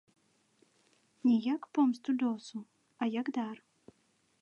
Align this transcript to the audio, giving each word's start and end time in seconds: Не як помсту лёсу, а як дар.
Не 1.27 1.35
як 1.53 1.61
помсту 1.79 2.09
лёсу, 2.25 2.57
а 3.01 3.13
як 3.21 3.33
дар. 3.41 3.55